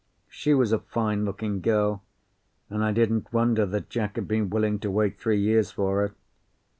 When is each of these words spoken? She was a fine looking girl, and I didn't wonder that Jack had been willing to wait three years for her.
She 0.29 0.55
was 0.55 0.71
a 0.71 0.79
fine 0.79 1.25
looking 1.25 1.61
girl, 1.61 2.01
and 2.71 2.83
I 2.83 2.91
didn't 2.91 3.31
wonder 3.31 3.67
that 3.67 3.91
Jack 3.91 4.15
had 4.15 4.27
been 4.27 4.49
willing 4.49 4.79
to 4.79 4.89
wait 4.89 5.19
three 5.19 5.39
years 5.39 5.69
for 5.69 6.01
her. 6.01 6.15